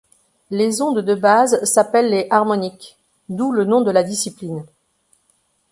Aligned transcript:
Les 0.49 0.81
ondes 0.81 1.05
de 1.05 1.13
base 1.13 1.63
s'appellent 1.63 2.09
les 2.09 2.25
harmoniques, 2.31 2.97
d'où 3.29 3.51
le 3.51 3.65
nom 3.65 3.81
de 3.81 3.91
la 3.91 4.01
discipline. 4.01 4.65